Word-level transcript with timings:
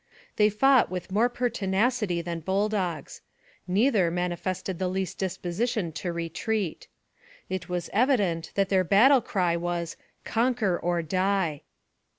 They 0.37 0.49
fought 0.49 0.89
with 0.89 1.11
more 1.11 1.29
pertinacity 1.29 2.23
than 2.23 2.39
bull 2.39 2.69
dogs. 2.69 3.21
Neither 3.67 4.09
manifested 4.09 4.79
the 4.79 4.87
least 4.87 5.19
disposition 5.19 5.91
to 5.91 6.11
retreat. 6.11 6.87
It 7.49 7.69
was 7.69 7.87
evident 7.93 8.51
that 8.55 8.69
their 8.69 8.83
battle 8.83 9.21
cry 9.21 9.55
was 9.55 9.97
Conquer 10.25 10.75
or 10.75 11.03
die. 11.03 11.61